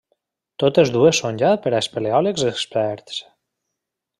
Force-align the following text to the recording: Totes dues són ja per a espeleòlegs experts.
Totes 0.63 0.91
dues 0.95 1.19
són 1.23 1.37
ja 1.43 1.51
per 1.65 1.73
a 1.75 1.81
espeleòlegs 1.85 2.47
experts. 2.53 3.21